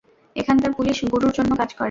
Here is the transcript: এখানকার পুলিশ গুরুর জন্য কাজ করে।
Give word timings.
এখানকার 0.35 0.71
পুলিশ 0.77 0.97
গুরুর 1.11 1.33
জন্য 1.37 1.51
কাজ 1.55 1.69
করে। 1.69 1.79